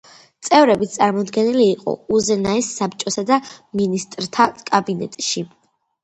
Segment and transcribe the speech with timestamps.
[0.47, 3.37] წევრებით წარმოდგენილი იყო უზენაეს საბჭოსა და
[3.81, 5.45] მინისტრთა კაბინეტში.